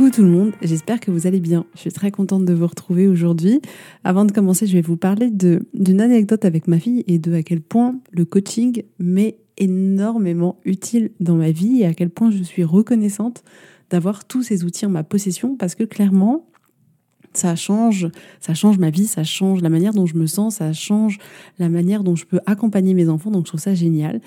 [0.00, 1.66] Coucou tout le monde, j'espère que vous allez bien.
[1.74, 3.60] Je suis très contente de vous retrouver aujourd'hui.
[4.02, 7.42] Avant de commencer, je vais vous parler d'une anecdote avec ma fille et de à
[7.42, 12.42] quel point le coaching m'est énormément utile dans ma vie et à quel point je
[12.42, 13.44] suis reconnaissante
[13.90, 16.46] d'avoir tous ces outils en ma possession parce que clairement,
[17.34, 18.08] ça change,
[18.40, 21.18] ça change ma vie, ça change la manière dont je me sens, ça change
[21.58, 24.22] la manière dont je peux accompagner mes enfants, donc je trouve ça génial.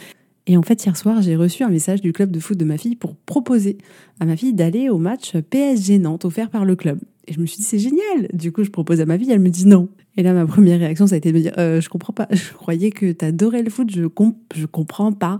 [0.45, 2.77] Et en fait, hier soir, j'ai reçu un message du club de foot de ma
[2.77, 3.77] fille pour proposer
[4.19, 6.99] à ma fille d'aller au match PSG Nantes offert par le club.
[7.27, 8.27] Et je me suis dit, c'est génial.
[8.33, 9.87] Du coup, je propose à ma fille, elle me dit non.
[10.17, 12.27] Et là, ma première réaction, ça a été de me dire, euh, je comprends pas.
[12.31, 15.39] Je croyais que tu adorais le foot, je, comp je comprends pas.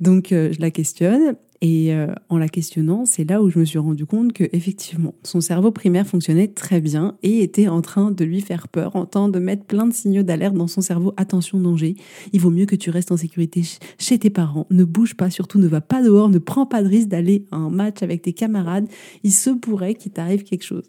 [0.00, 1.36] Donc, euh, je la questionne.
[1.62, 5.14] Et euh, en la questionnant, c'est là où je me suis rendu compte que effectivement,
[5.22, 9.04] son cerveau primaire fonctionnait très bien et était en train de lui faire peur, en
[9.04, 11.12] train de mettre plein de signaux d'alerte dans son cerveau.
[11.18, 11.96] Attention, danger.
[12.32, 13.62] Il vaut mieux que tu restes en sécurité
[13.98, 14.66] chez tes parents.
[14.70, 17.56] Ne bouge pas, surtout ne va pas dehors, ne prends pas de risque d'aller à
[17.56, 18.88] un match avec tes camarades.
[19.22, 20.84] Il se pourrait qu'il t'arrive quelque chose.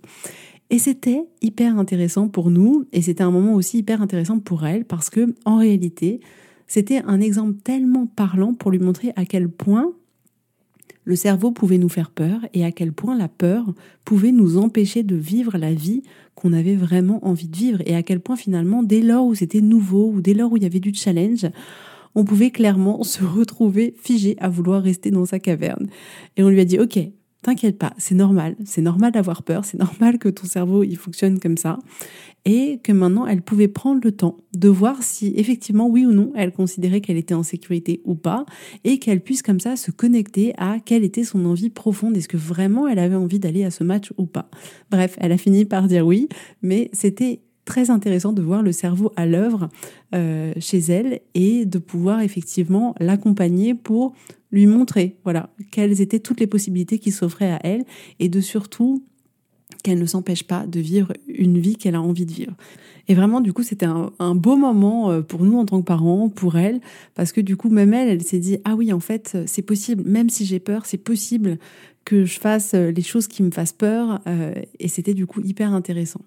[0.70, 4.86] Et c'était hyper intéressant pour nous et c'était un moment aussi hyper intéressant pour elle
[4.86, 6.22] parce que en réalité,
[6.66, 9.92] c'était un exemple tellement parlant pour lui montrer à quel point
[11.04, 13.74] le cerveau pouvait nous faire peur et à quel point la peur
[14.06, 16.04] pouvait nous empêcher de vivre la vie
[16.36, 19.62] qu'on avait vraiment envie de vivre et à quel point finalement, dès lors où c'était
[19.62, 21.48] nouveau ou dès lors où il y avait du challenge,
[22.16, 25.88] on pouvait clairement se retrouver figé à vouloir rester dans sa caverne.
[26.38, 27.00] Et on lui a dit, OK,
[27.44, 31.40] T'inquiète pas, c'est normal, c'est normal d'avoir peur, c'est normal que ton cerveau il fonctionne
[31.40, 31.80] comme ça.
[32.46, 36.32] Et que maintenant elle pouvait prendre le temps de voir si effectivement oui ou non
[36.36, 38.46] elle considérait qu'elle était en sécurité ou pas
[38.84, 42.38] et qu'elle puisse comme ça se connecter à quelle était son envie profonde, est-ce que
[42.38, 44.50] vraiment elle avait envie d'aller à ce match ou pas?
[44.90, 46.30] Bref, elle a fini par dire oui,
[46.62, 49.70] mais c'était très intéressant de voir le cerveau à l'œuvre
[50.16, 54.14] euh, chez elle et de pouvoir effectivement l'accompagner pour
[54.52, 57.86] lui montrer voilà quelles étaient toutes les possibilités qui s'offraient à elle
[58.20, 59.04] et de surtout
[59.84, 62.54] qu'elle ne s'empêche pas de vivre une vie qu'elle a envie de vivre.
[63.08, 66.30] Et vraiment, du coup, c'était un, beau moment euh, pour nous en tant que parents,
[66.30, 66.82] pour elle,
[67.16, 70.04] parce que du coup, même elle, elle s'est dit, ah oui, en fait, c'est possible,
[70.06, 71.58] même si j'ai peur, c'est possible
[72.06, 74.22] que je fasse euh, les choses qui me fassent peur,
[74.80, 76.22] et c'était du coup hyper intéressant.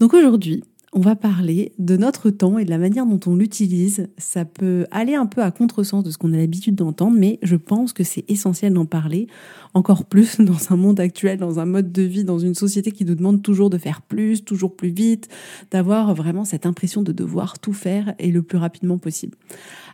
[0.00, 4.08] Donc aujourd'hui, on va parler de notre temps et de la manière dont on l'utilise.
[4.16, 7.54] Ça peut aller un peu à contresens de ce qu'on a l'habitude d'entendre, mais je
[7.54, 9.26] pense que c'est essentiel d'en parler,
[9.74, 13.04] encore plus dans un monde actuel, dans un mode de vie, dans une société qui
[13.04, 15.28] nous demande toujours de faire plus, toujours plus vite,
[15.70, 19.36] d'avoir vraiment cette impression de devoir tout faire et le plus rapidement possible.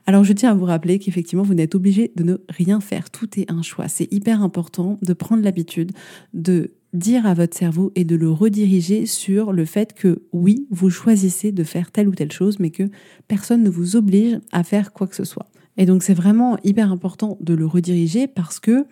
[0.07, 3.11] Alors je tiens à vous rappeler qu'effectivement, vous n'êtes obligé de ne rien faire.
[3.11, 3.89] Tout est un choix.
[3.89, 5.91] C'est hyper important de prendre l'habitude
[6.33, 10.91] de dire à votre cerveau et de le rediriger sur le fait que oui, vous
[10.91, 12.85] choisissez de faire telle ou telle chose, mais que
[13.29, 15.49] personne ne vous oblige à faire quoi que ce soit.
[15.77, 18.87] Et donc c'est vraiment hyper important de le rediriger parce que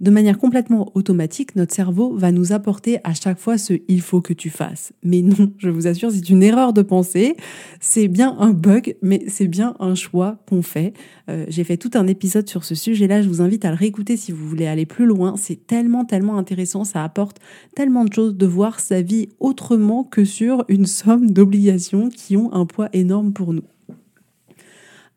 [0.00, 4.20] de manière complètement automatique, notre cerveau va nous apporter à chaque fois ce il faut
[4.20, 4.92] que tu fasses.
[5.02, 7.36] Mais non, je vous assure, c'est une erreur de pensée.
[7.80, 10.92] C'est bien un bug, mais c'est bien un choix qu'on fait.
[11.30, 13.22] Euh, j'ai fait tout un épisode sur ce sujet-là.
[13.22, 15.34] Je vous invite à le réécouter si vous voulez aller plus loin.
[15.36, 16.84] C'est tellement, tellement intéressant.
[16.84, 17.38] Ça apporte
[17.74, 22.52] tellement de choses de voir sa vie autrement que sur une somme d'obligations qui ont
[22.52, 23.64] un poids énorme pour nous.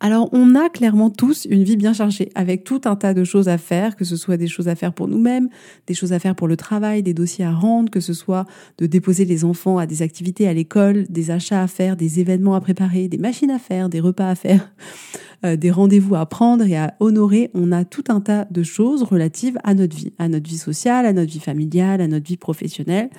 [0.01, 3.49] Alors on a clairement tous une vie bien chargée, avec tout un tas de choses
[3.49, 5.49] à faire, que ce soit des choses à faire pour nous-mêmes,
[5.87, 8.45] des choses à faire pour le travail, des dossiers à rendre, que ce soit
[8.77, 12.55] de déposer les enfants à des activités à l'école, des achats à faire, des événements
[12.55, 14.71] à préparer, des machines à faire, des repas à faire,
[15.45, 17.51] euh, des rendez-vous à prendre et à honorer.
[17.53, 21.05] On a tout un tas de choses relatives à notre vie, à notre vie sociale,
[21.05, 23.09] à notre vie familiale, à notre vie professionnelle.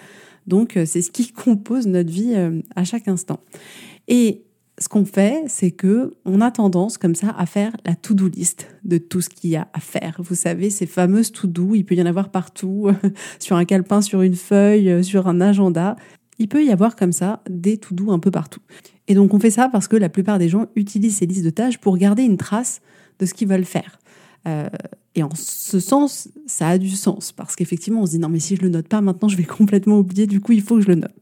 [0.47, 3.41] Donc euh, c'est ce qui compose notre vie euh, à chaque instant.
[4.09, 4.45] Et
[4.81, 8.67] ce qu'on fait, c'est que on a tendance comme ça à faire la to-do list
[8.85, 10.21] de tout ce qu'il y a à faire.
[10.25, 12.89] Vous savez, ces fameuses to-do, il peut y en avoir partout,
[13.39, 15.97] sur un calepin, sur une feuille, sur un agenda.
[16.39, 18.61] Il peut y avoir comme ça des to-do un peu partout.
[19.07, 21.51] Et donc on fait ça parce que la plupart des gens utilisent ces listes de
[21.51, 22.81] tâches pour garder une trace
[23.19, 23.99] de ce qu'ils veulent faire.
[24.49, 24.69] Euh,
[25.15, 28.39] et en ce sens, ça a du sens parce qu'effectivement, on se dit non mais
[28.39, 30.27] si je le note pas maintenant, je vais complètement oublier.
[30.27, 31.15] Du coup, il faut que je le note.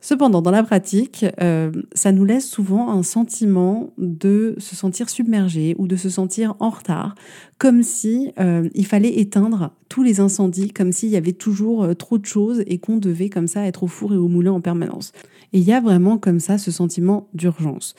[0.00, 5.74] Cependant, dans la pratique, euh, ça nous laisse souvent un sentiment de se sentir submergé
[5.78, 7.14] ou de se sentir en retard,
[7.58, 11.94] comme si euh, il fallait éteindre tous les incendies, comme s'il y avait toujours euh,
[11.94, 14.62] trop de choses et qu'on devait comme ça être au four et au moulin en
[14.62, 15.12] permanence.
[15.52, 17.94] Et il y a vraiment comme ça ce sentiment d'urgence.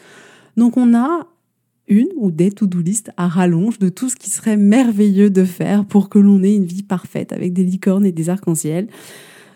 [0.58, 1.28] Donc on a
[1.88, 5.86] une ou des to-do list à rallonge de tout ce qui serait merveilleux de faire
[5.86, 8.88] pour que l'on ait une vie parfaite avec des licornes et des arcs-en-ciel.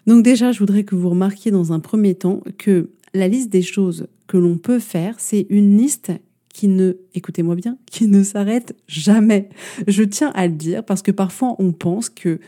[0.07, 3.61] Donc déjà, je voudrais que vous remarquiez dans un premier temps que la liste des
[3.61, 6.11] choses que l'on peut faire, c'est une liste
[6.49, 9.49] qui ne, écoutez-moi bien, qui ne s'arrête jamais.
[9.87, 12.39] Je tiens à le dire parce que parfois on pense que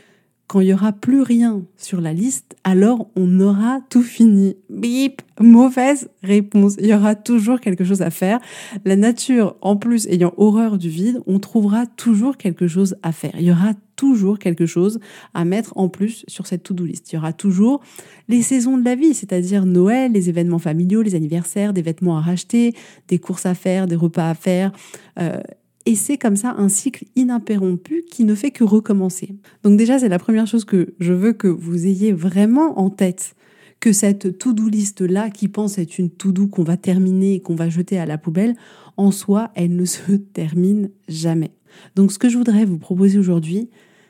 [0.48, 4.56] quand il y aura plus rien sur la liste, alors on aura tout fini.
[4.70, 6.76] Bip, mauvaise réponse.
[6.80, 8.40] Il y aura toujours quelque chose à faire.
[8.86, 13.34] La nature, en plus ayant horreur du vide, on trouvera toujours quelque chose à faire.
[13.38, 15.00] Il y aura toujours quelque chose
[15.34, 17.12] à mettre en plus sur cette to-do list.
[17.12, 17.82] Il y aura toujours
[18.30, 22.22] les saisons de la vie, c'est-à-dire Noël, les événements familiaux, les anniversaires, des vêtements à
[22.22, 22.74] racheter,
[23.10, 24.72] des courses à faire, des repas à faire.
[25.20, 25.42] Euh,
[25.88, 29.34] et c'est comme ça un cycle ininterrompu qui ne fait que recommencer.
[29.64, 33.36] Donc déjà, c'est la première chose que je veux que vous ayez vraiment en tête
[33.80, 37.70] que cette to-do list-là, qui pense être une to-do qu'on va terminer et qu'on va
[37.70, 38.58] jeter à la poubelle,
[38.98, 41.52] en soi, elle ne se termine jamais.
[41.96, 43.70] Donc ce que je voudrais vous proposer aujourd'hui,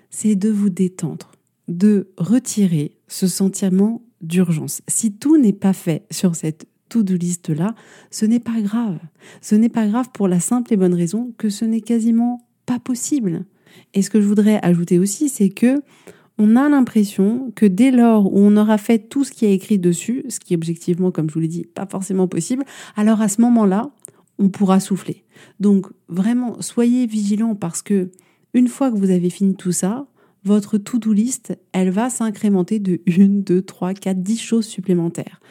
[0.10, 1.32] c'est de vous détendre,
[1.68, 4.82] de retirer ce sentiment d'urgence.
[4.88, 7.76] Si tout n'est pas fait sur cette to-do list là,
[8.12, 8.98] ce n'est pas grave.
[9.42, 12.80] Ce n'est pas grave pour la simple et bonne raison que ce n'est quasiment pas
[12.80, 13.46] possible.
[13.94, 15.82] Et ce que je voudrais ajouter aussi, c'est que
[16.40, 19.80] on a l'impression que dès lors où on aura fait tout ce qui est écrit
[19.80, 22.64] dessus, ce qui est objectivement, comme je vous l'ai dit, pas forcément possible,
[22.96, 23.90] alors à ce moment-là,
[24.38, 25.24] on pourra souffler.
[25.60, 28.12] Donc vraiment, soyez vigilants parce que
[28.54, 30.08] une fois que vous avez fini tout ça,
[30.44, 35.42] votre to-do list, elle va s'incrémenter de 1, 2, 3, 4, 10 choses supplémentaires.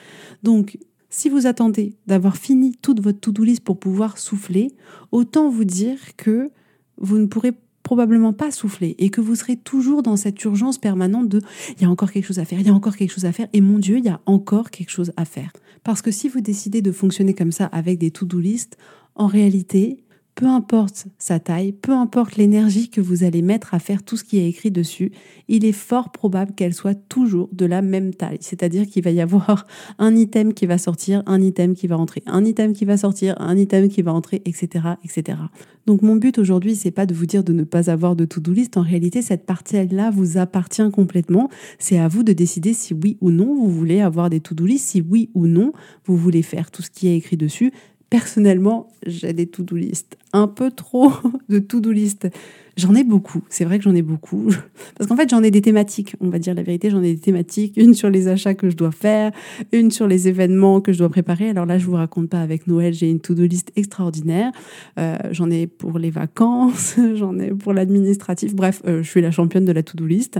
[0.42, 0.78] Donc
[1.16, 4.72] si vous attendez d'avoir fini toute votre to-do list pour pouvoir souffler,
[5.12, 6.50] autant vous dire que
[6.98, 7.52] vous ne pourrez
[7.82, 11.40] probablement pas souffler et que vous serez toujours dans cette urgence permanente de
[11.76, 13.32] il y a encore quelque chose à faire, il y a encore quelque chose à
[13.32, 15.52] faire et mon Dieu, il y a encore quelque chose à faire.
[15.84, 18.76] Parce que si vous décidez de fonctionner comme ça avec des to-do list,
[19.14, 20.04] en réalité,
[20.36, 24.22] peu importe sa taille, peu importe l'énergie que vous allez mettre à faire tout ce
[24.22, 25.10] qui est écrit dessus,
[25.48, 28.36] il est fort probable qu'elle soit toujours de la même taille.
[28.40, 29.66] C'est-à-dire qu'il va y avoir
[29.98, 33.34] un item qui va sortir, un item qui va entrer, un item qui va sortir,
[33.40, 35.38] un item qui va entrer, etc., etc.
[35.86, 38.52] Donc mon but aujourd'hui, c'est pas de vous dire de ne pas avoir de to-do
[38.52, 38.76] list.
[38.76, 41.48] En réalité, cette partie-là vous appartient complètement.
[41.78, 44.88] C'est à vous de décider si oui ou non vous voulez avoir des to-do list,
[44.88, 45.72] si oui ou non
[46.04, 47.72] vous voulez faire tout ce qui est écrit dessus
[48.08, 50.16] Personnellement, j'ai des to-do list.
[50.32, 51.12] Un peu trop
[51.48, 52.28] de to-do list.
[52.76, 53.42] J'en ai beaucoup.
[53.48, 54.48] C'est vrai que j'en ai beaucoup.
[54.98, 56.14] Parce qu'en fait, j'en ai des thématiques.
[56.20, 57.76] On va dire la vérité, j'en ai des thématiques.
[57.76, 59.32] Une sur les achats que je dois faire,
[59.72, 61.48] une sur les événements que je dois préparer.
[61.48, 64.52] Alors là, je vous raconte pas avec Noël, j'ai une to-do list extraordinaire.
[64.98, 68.54] Euh, j'en ai pour les vacances, j'en ai pour l'administratif.
[68.54, 70.38] Bref, euh, je suis la championne de la to-do list.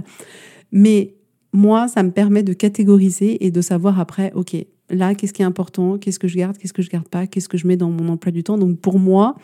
[0.73, 1.15] Mais
[1.53, 4.55] moi, ça me permet de catégoriser et de savoir après, OK,
[4.91, 7.49] là, qu'est-ce qui est important, qu'est-ce que je garde, qu'est-ce que je garde pas, qu'est-ce
[7.49, 8.59] que je mets dans mon emploi du temps.
[8.59, 9.37] Donc pour moi,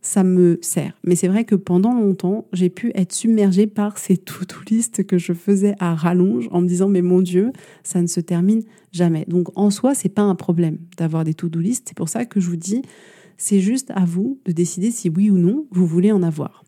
[0.00, 0.92] ça me sert.
[1.04, 5.18] Mais c'est vrai que pendant longtemps, j'ai pu être submergée par ces to-do list que
[5.18, 7.52] je faisais à rallonge en me disant mais mon Dieu,
[7.82, 8.62] ça ne se termine
[8.92, 9.24] jamais.
[9.28, 11.86] Donc en soi, c'est pas un problème d'avoir des to-do list.
[11.88, 12.82] C'est pour ça que je vous dis,
[13.36, 16.64] c'est juste à vous de décider si oui ou non vous voulez en avoir.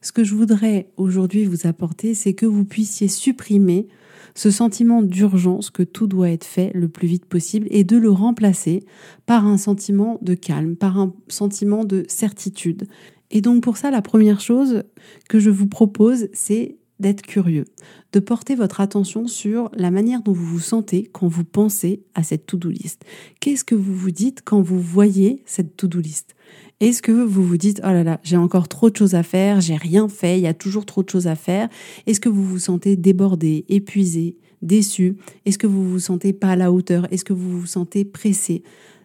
[0.00, 3.88] Ce que je voudrais aujourd'hui vous apporter, c'est que vous puissiez supprimer
[4.34, 8.10] ce sentiment d'urgence que tout doit être fait le plus vite possible et de le
[8.10, 8.84] remplacer
[9.26, 12.86] par un sentiment de calme, par un sentiment de certitude.
[13.30, 14.82] Et donc pour ça, la première chose
[15.28, 17.64] que je vous propose, c'est d'être curieux,
[18.12, 22.22] de porter votre attention sur la manière dont vous vous sentez quand vous pensez à
[22.22, 23.04] cette to-do list.
[23.40, 26.36] Qu'est-ce que vous vous dites quand vous voyez cette to-do list?
[26.80, 29.60] Est-ce que vous vous dites, oh là là, j'ai encore trop de choses à faire,
[29.60, 31.68] j'ai rien fait, il y a toujours trop de choses à faire.
[32.06, 35.16] Est-ce que vous vous sentez débordé, épuisé, déçu?
[35.46, 37.06] Est-ce que vous vous sentez pas à la hauteur?
[37.12, 38.62] Est-ce que vous vous sentez pressé?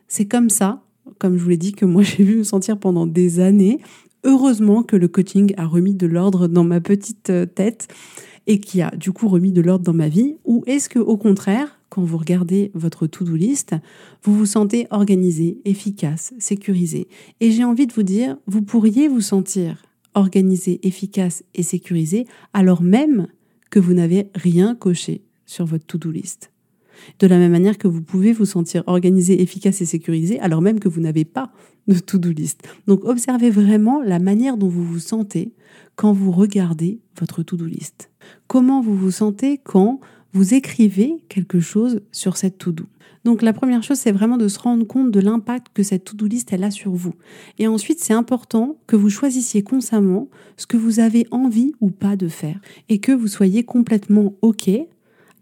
[0.08, 0.84] C'est comme ça,
[1.20, 3.80] comme je vous l'ai dit, que moi j'ai vu me sentir pendant des années.
[4.24, 7.88] Heureusement que le coaching a remis de l'ordre dans ma petite euh, tête
[8.48, 10.36] et qui a du coup remis de l'ordre dans ma vie.
[10.44, 13.76] Ou est-ce que au contraire, quand vous regardez votre to-do list,
[14.24, 17.08] vous vous sentez organisé, efficace, sécurisé.
[17.40, 22.82] Et j'ai envie de vous dire, vous pourriez vous sentir organisé, efficace et sécurisé alors
[22.82, 23.28] même
[23.70, 26.52] que vous n'avez rien coché sur votre to-do list.
[27.20, 30.80] De la même manière que vous pouvez vous sentir organisé, efficace et sécurisé alors même
[30.80, 31.52] que vous n'avez pas
[31.88, 32.62] de to-do list.
[32.88, 35.54] Donc observez vraiment la manière dont vous vous sentez
[35.96, 38.12] quand vous regardez votre to-do list.
[38.48, 40.00] Comment vous vous sentez quand
[40.34, 42.86] vous écrivez quelque chose sur cette to-do.
[43.26, 46.28] Donc la première chose, c'est vraiment de se rendre compte de l'impact que cette to-do
[46.28, 47.14] list elle a sur vous.
[47.58, 52.16] Et ensuite, c'est important que vous choisissiez consciemment ce que vous avez envie ou pas
[52.16, 54.70] de faire et que vous soyez complètement OK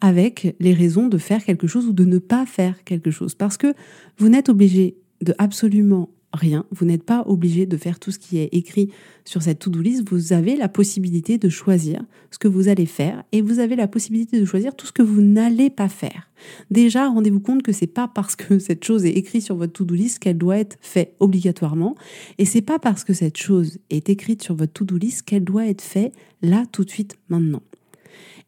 [0.01, 3.57] avec les raisons de faire quelque chose ou de ne pas faire quelque chose parce
[3.57, 3.73] que
[4.17, 6.65] vous n'êtes obligé de absolument rien.
[6.71, 8.89] Vous n'êtes pas obligé de faire tout ce qui est écrit
[9.25, 10.07] sur cette to-do list.
[10.09, 13.87] Vous avez la possibilité de choisir ce que vous allez faire et vous avez la
[13.87, 16.29] possibilité de choisir tout ce que vous n'allez pas faire.
[16.69, 19.95] Déjà, rendez-vous compte que c'est pas parce que cette chose est écrite sur votre to-do
[19.95, 21.95] list qu'elle doit être faite obligatoirement
[22.37, 25.65] et c'est pas parce que cette chose est écrite sur votre to-do list qu'elle doit
[25.65, 27.63] être faite là tout de suite maintenant.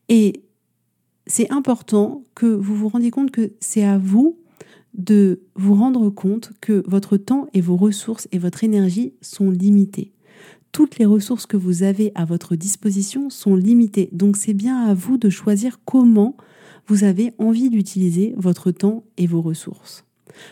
[0.09, 0.43] Et
[1.27, 4.38] c'est important que vous vous rendiez compte que c'est à vous
[4.93, 10.12] de vous rendre compte que votre temps et vos ressources et votre énergie sont limités.
[10.72, 14.10] Toutes les ressources que vous avez à votre disposition sont limitées.
[14.12, 16.36] Donc c'est bien à vous de choisir comment
[16.88, 20.05] vous avez envie d'utiliser votre temps et vos ressources.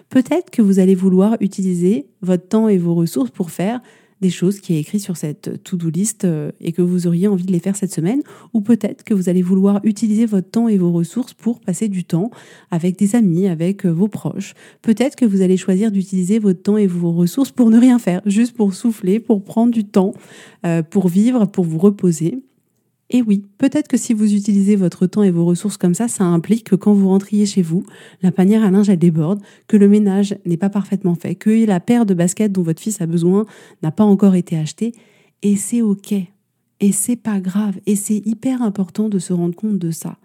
[0.10, 3.82] Peut-être que vous allez vouloir utiliser votre temps et vos ressources pour faire
[4.21, 7.45] des choses qui est écrit sur cette to-do list euh, et que vous auriez envie
[7.45, 8.21] de les faire cette semaine,
[8.53, 12.03] ou peut-être que vous allez vouloir utiliser votre temps et vos ressources pour passer du
[12.03, 12.31] temps
[12.71, 14.53] avec des amis, avec euh, vos proches.
[14.81, 18.21] Peut-être que vous allez choisir d'utiliser votre temps et vos ressources pour ne rien faire,
[18.25, 20.13] juste pour souffler, pour prendre du temps,
[20.65, 22.39] euh, pour vivre, pour vous reposer.
[23.09, 26.25] Et oui, peut-être que si vous utilisez votre temps et vos ressources comme ça, ça
[26.25, 27.85] implique que quand vous rentriez chez vous,
[28.21, 31.79] la panière à linge elle déborde, que le ménage n'est pas parfaitement fait, que la
[31.79, 33.45] paire de baskets dont votre fils a besoin
[33.81, 34.93] n'a pas encore été achetée.
[35.41, 36.13] Et c'est ok.
[36.79, 37.75] Et c'est pas grave.
[37.85, 40.17] Et c'est hyper important de se rendre compte de ça.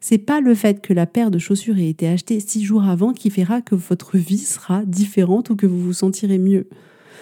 [0.00, 3.12] C'est pas le fait que la paire de chaussures ait été achetée six jours avant
[3.12, 6.68] qui fera que votre vie sera différente ou que vous vous sentirez mieux.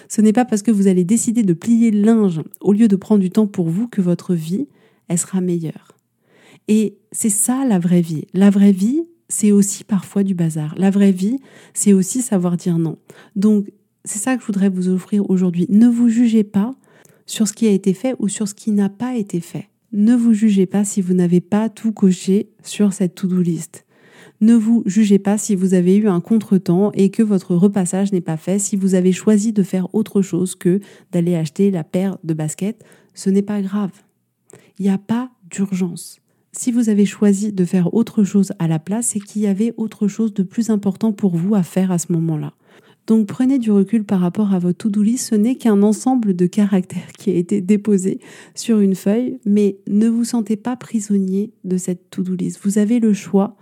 [0.07, 2.95] Ce n'est pas parce que vous allez décider de plier le linge au lieu de
[2.95, 4.67] prendre du temps pour vous que votre vie
[5.07, 5.97] elle sera meilleure.
[6.67, 8.25] Et c'est ça la vraie vie.
[8.33, 10.73] La vraie vie, c'est aussi parfois du bazar.
[10.77, 11.39] La vraie vie,
[11.73, 12.97] c'est aussi savoir dire non.
[13.35, 13.71] Donc,
[14.05, 15.65] c'est ça que je voudrais vous offrir aujourd'hui.
[15.69, 16.73] Ne vous jugez pas
[17.25, 19.69] sur ce qui a été fait ou sur ce qui n'a pas été fait.
[19.91, 23.85] Ne vous jugez pas si vous n'avez pas tout coché sur cette to-do list.
[24.41, 28.19] Ne vous jugez pas si vous avez eu un contretemps et que votre repassage n'est
[28.19, 30.79] pas fait, si vous avez choisi de faire autre chose que
[31.11, 32.83] d'aller acheter la paire de baskets.
[33.13, 33.91] Ce n'est pas grave.
[34.79, 36.19] Il n'y a pas d'urgence.
[36.51, 39.73] Si vous avez choisi de faire autre chose à la place, c'est qu'il y avait
[39.77, 42.53] autre chose de plus important pour vous à faire à ce moment-là.
[43.07, 46.45] Donc prenez du recul par rapport à votre to-do list, ce n'est qu'un ensemble de
[46.45, 48.19] caractères qui a été déposé
[48.55, 52.59] sur une feuille, mais ne vous sentez pas prisonnier de cette to-do list.
[52.63, 53.57] Vous avez le choix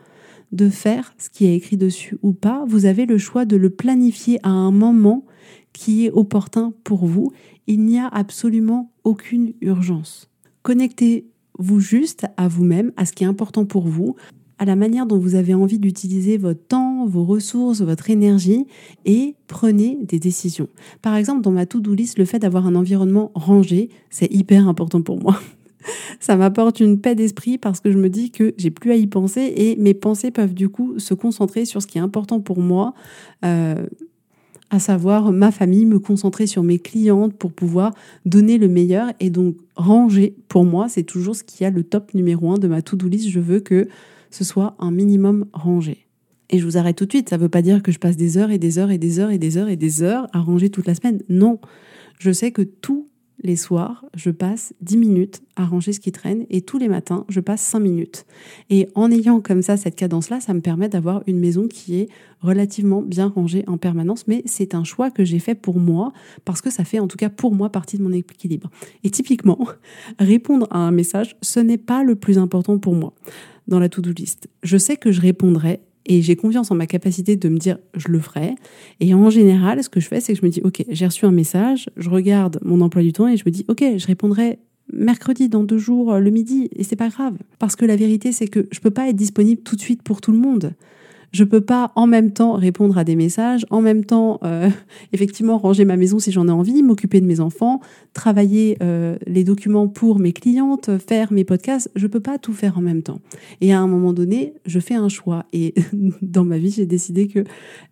[0.51, 3.70] de faire ce qui est écrit dessus ou pas, vous avez le choix de le
[3.70, 5.25] planifier à un moment
[5.74, 7.32] qui est opportun pour vous.
[7.68, 10.30] Il n'y a absolument aucune urgence.
[10.63, 14.15] Connectez-vous juste à vous-même, à ce qui est important pour vous,
[14.62, 18.68] à la manière dont vous avez envie d'utiliser votre temps, vos ressources, votre énergie
[19.06, 20.68] et prenez des décisions.
[21.01, 25.01] Par exemple, dans ma to-do list, le fait d'avoir un environnement rangé, c'est hyper important
[25.01, 25.39] pour moi.
[26.20, 29.08] Ça m'apporte une paix d'esprit parce que je me dis que j'ai plus à y
[29.08, 32.60] penser et mes pensées peuvent du coup se concentrer sur ce qui est important pour
[32.60, 32.94] moi.
[33.44, 33.88] Euh,
[34.72, 37.94] à savoir ma famille, me concentrer sur mes clientes pour pouvoir
[38.25, 40.34] donner le meilleur et donc ranger.
[40.48, 43.28] Pour moi, c'est toujours ce qui a le top numéro un de ma to-do list.
[43.28, 43.90] Je veux que
[44.32, 46.08] ce soit un minimum rangé.
[46.50, 48.16] Et je vous arrête tout de suite, ça ne veut pas dire que je passe
[48.16, 50.40] des heures et des heures et des heures et des heures et des heures à
[50.40, 51.22] ranger toute la semaine.
[51.28, 51.60] Non,
[52.18, 53.08] je sais que tout
[53.43, 57.25] les soirs, je passe 10 minutes à ranger ce qui traîne et tous les matins,
[57.29, 58.25] je passe 5 minutes.
[58.69, 62.10] Et en ayant comme ça cette cadence-là, ça me permet d'avoir une maison qui est
[62.41, 66.13] relativement bien rangée en permanence, mais c'est un choix que j'ai fait pour moi
[66.45, 68.69] parce que ça fait en tout cas pour moi partie de mon équilibre.
[69.03, 69.67] Et typiquement,
[70.19, 73.13] répondre à un message, ce n'est pas le plus important pour moi
[73.67, 74.50] dans la to-do list.
[74.63, 78.08] Je sais que je répondrai et j'ai confiance en ma capacité de me dire je
[78.08, 78.55] le ferai.
[79.00, 81.25] Et en général, ce que je fais, c'est que je me dis ok, j'ai reçu
[81.25, 84.60] un message, je regarde mon emploi du temps et je me dis ok, je répondrai
[84.93, 88.48] mercredi dans deux jours le midi et c'est pas grave parce que la vérité c'est
[88.48, 90.74] que je peux pas être disponible tout de suite pour tout le monde.
[91.31, 94.69] Je peux pas en même temps répondre à des messages, en même temps euh,
[95.13, 97.79] effectivement ranger ma maison si j'en ai envie, m'occuper de mes enfants,
[98.13, 101.89] travailler euh, les documents pour mes clientes, faire mes podcasts.
[101.95, 103.21] Je peux pas tout faire en même temps.
[103.61, 105.45] Et à un moment donné, je fais un choix.
[105.53, 105.73] Et
[106.21, 107.43] dans ma vie, j'ai décidé que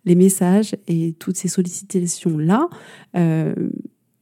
[0.04, 2.68] les messages et toutes ces sollicitations là
[3.16, 3.54] euh,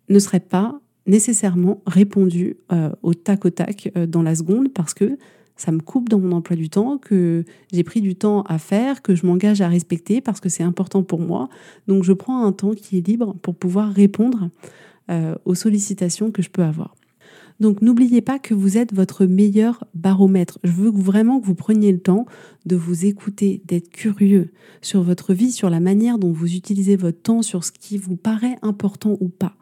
[0.09, 2.59] ne seraient pas nécessairement répondus
[3.03, 5.17] au tac au tac dans la seconde parce que
[5.59, 9.03] ça me coupe dans mon emploi du temps, que j'ai pris du temps à faire,
[9.03, 11.51] que je m'engage à respecter parce que c'est important pour moi.
[11.89, 14.51] Donc je prends un temps qui est libre pour pouvoir répondre
[15.11, 16.95] euh, aux sollicitations que je peux avoir.
[17.59, 20.61] Donc n'oubliez pas que vous êtes votre meilleur baromètre.
[20.63, 22.25] Je veux vraiment que vous preniez le temps
[22.65, 27.21] de vous écouter, d'être curieux sur votre vie, sur la manière dont vous utilisez votre
[27.21, 29.57] temps, sur ce qui vous paraît important ou pas,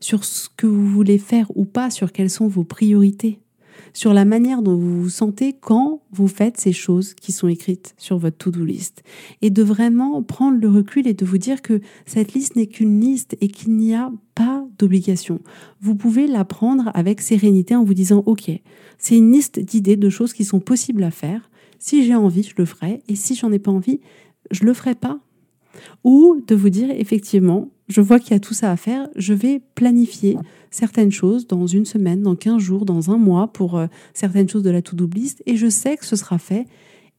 [0.00, 3.43] sur ce que vous voulez faire ou pas, sur quelles sont vos priorités
[3.92, 7.94] sur la manière dont vous vous sentez quand vous faites ces choses qui sont écrites
[7.98, 9.02] sur votre to-do list.
[9.42, 13.00] Et de vraiment prendre le recul et de vous dire que cette liste n'est qu'une
[13.00, 15.40] liste et qu'il n'y a pas d'obligation.
[15.80, 18.50] Vous pouvez la prendre avec sérénité en vous disant, OK,
[18.98, 21.50] c'est une liste d'idées, de choses qui sont possibles à faire.
[21.78, 23.02] Si j'ai envie, je le ferai.
[23.08, 24.00] Et si j'en ai pas envie,
[24.50, 25.18] je le ferai pas.
[26.04, 29.34] Ou de vous dire, effectivement, je vois qu'il y a tout ça à faire, je
[29.34, 30.36] vais planifier
[30.70, 34.62] certaines choses dans une semaine, dans 15 jours, dans un mois pour euh, certaines choses
[34.62, 36.66] de la to-do list et je sais que ce sera fait.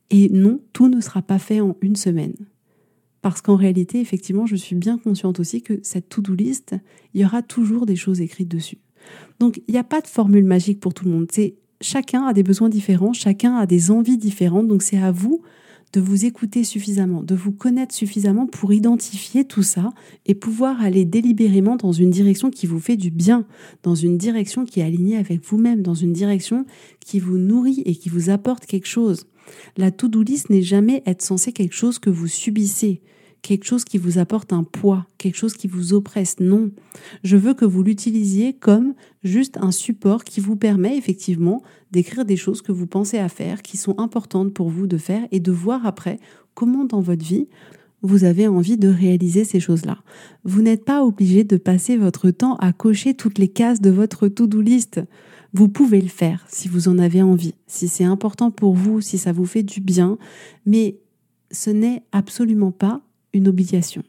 [0.10, 2.36] Et non, tout ne sera pas fait en une semaine.
[3.22, 6.75] Parce qu'en réalité, effectivement, je suis bien consciente aussi que cette to-do list,
[7.13, 8.77] il y aura toujours des choses écrites dessus.
[9.39, 11.27] Donc, il n'y a pas de formule magique pour tout le monde.
[11.81, 14.67] Chacun a des besoins différents, chacun a des envies différentes.
[14.67, 15.41] Donc, c'est à vous
[15.93, 19.93] de vous écouter suffisamment, de vous connaître suffisamment pour identifier tout ça
[20.25, 23.45] et pouvoir aller délibérément dans une direction qui vous fait du bien,
[23.83, 26.65] dans une direction qui est alignée avec vous-même, dans une direction
[26.99, 29.25] qui vous nourrit et qui vous apporte quelque chose.
[29.77, 33.01] La to-do list n'est jamais être censé quelque chose que vous subissez
[33.45, 36.37] quelque chose qui vous apporte un poids, quelque chose qui vous oppresse.
[36.39, 36.71] Non,
[37.23, 41.61] je veux que vous l'utilisiez comme juste un support qui vous permet effectivement
[41.95, 45.25] d'écrire des choses que vous pensez à faire, qui sont importantes pour vous de faire
[45.31, 46.19] et de voir après
[46.53, 47.47] comment dans votre vie
[48.01, 49.99] vous avez envie de réaliser ces choses-là.
[50.43, 54.27] Vous n'êtes pas obligé de passer votre temps à cocher toutes les cases de votre
[54.27, 54.99] to-do list.
[55.53, 59.17] Vous pouvez le faire si vous en avez envie, si c'est important pour vous, si
[59.17, 60.17] ça vous fait du bien,
[60.65, 61.00] mais
[61.50, 64.03] ce n'est absolument pas une obligation.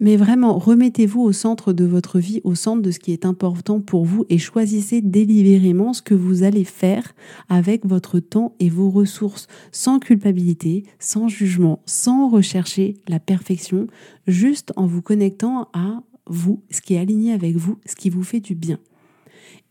[0.00, 3.80] Mais vraiment, remettez-vous au centre de votre vie, au centre de ce qui est important
[3.80, 7.14] pour vous et choisissez délibérément ce que vous allez faire
[7.50, 13.86] avec votre temps et vos ressources, sans culpabilité, sans jugement, sans rechercher la perfection,
[14.26, 18.22] juste en vous connectant à vous, ce qui est aligné avec vous, ce qui vous
[18.22, 18.78] fait du bien.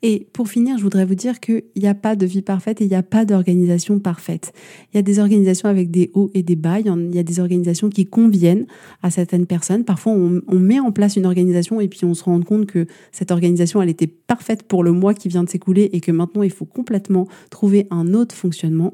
[0.02, 2.86] Et pour finir, je voudrais vous dire qu'il n'y a pas de vie parfaite et
[2.86, 4.54] il n'y a pas d'organisation parfaite.
[4.94, 7.40] Il y a des organisations avec des hauts et des bas, il y a des
[7.42, 8.66] organisations qui conviennent
[9.04, 9.84] à certaines personnes.
[9.84, 13.32] Parfois, on, met en place une organisation et puis on se rend compte que cette
[13.32, 16.52] organisation, elle était parfaite pour le mois qui vient de s'écouler et que maintenant, il
[16.52, 18.94] faut complètement trouver un autre fonctionnement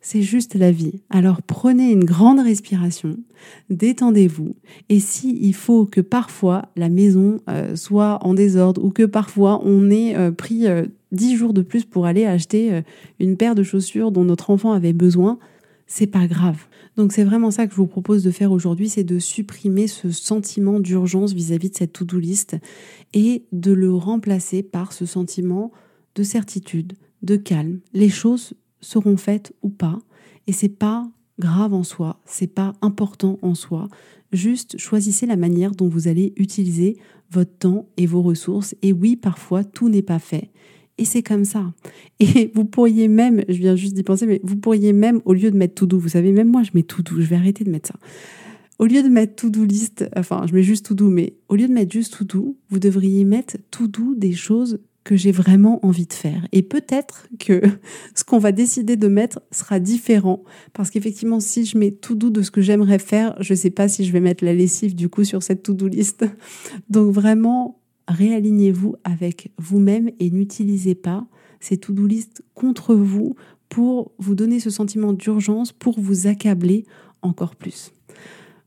[0.00, 1.00] c'est juste la vie.
[1.10, 3.18] Alors prenez une grande respiration,
[3.70, 4.54] détendez-vous.
[4.88, 9.60] Et si il faut que parfois la maison euh, soit en désordre ou que parfois
[9.64, 12.82] on ait euh, pris euh, dix jours de plus pour aller acheter
[13.18, 15.38] une paire de chaussures dont notre enfant avait besoin,
[15.86, 16.66] c'est pas grave.
[16.96, 20.10] Donc c'est vraiment ça que je vous propose de faire aujourd'hui, c'est de supprimer ce
[20.10, 22.56] sentiment d'urgence vis-à-vis de cette to-do list
[23.14, 25.72] et de le remplacer par ce sentiment
[26.14, 27.80] de certitude, de calme.
[27.94, 29.98] Les choses seront faites ou pas.
[30.46, 33.88] Et c'est pas grave en soi, c'est pas important en soi.
[34.32, 36.96] Juste choisissez la manière dont vous allez utiliser
[37.30, 38.74] votre temps et vos ressources.
[38.82, 40.50] Et oui, parfois, tout n'est pas fait.
[40.98, 41.72] Et c'est comme ça.
[42.20, 45.50] Et vous pourriez même, je viens juste d'y penser, mais vous pourriez même, au lieu
[45.50, 47.64] de mettre tout doux, vous savez, même moi, je mets tout doux, je vais arrêter
[47.64, 47.98] de mettre ça.
[48.78, 51.56] Au lieu de mettre tout doux liste, enfin, je mets juste tout doux, mais au
[51.56, 54.78] lieu de mettre juste tout doux, vous devriez mettre tout doux des choses
[55.08, 56.46] que j'ai vraiment envie de faire.
[56.52, 57.62] Et peut-être que
[58.14, 60.44] ce qu'on va décider de mettre sera différent.
[60.74, 63.70] Parce qu'effectivement, si je mets tout doux de ce que j'aimerais faire, je ne sais
[63.70, 66.26] pas si je vais mettre la lessive du coup sur cette to-do list.
[66.90, 71.26] Donc vraiment, réalignez-vous avec vous-même et n'utilisez pas
[71.58, 73.34] ces to-do list contre vous
[73.70, 76.84] pour vous donner ce sentiment d'urgence, pour vous accabler
[77.22, 77.94] encore plus.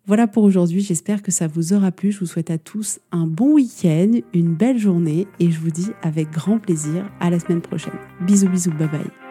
[0.07, 2.11] Voilà pour aujourd'hui, j'espère que ça vous aura plu.
[2.11, 5.91] Je vous souhaite à tous un bon week-end, une belle journée et je vous dis
[6.01, 7.93] avec grand plaisir à la semaine prochaine.
[8.21, 9.30] Bisous bisous, bye bye.